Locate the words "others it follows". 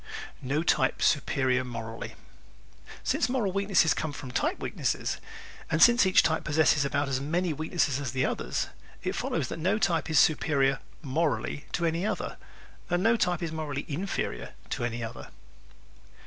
8.25-9.47